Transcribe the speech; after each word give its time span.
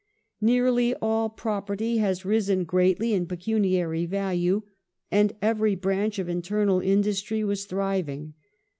"Nearly 0.51 0.95
all 0.95 1.29
property 1.29 1.97
had 1.99 2.25
risen 2.25 2.63
greatly 2.63 3.13
in 3.13 3.27
pecuniary 3.27 4.07
value, 4.07 4.63
and 5.11 5.33
every 5.43 5.75
branch 5.75 6.17
of 6.17 6.27
internal 6.27 6.79
industry 6.79 7.43
was 7.43 7.65
thriving. 7.65 8.33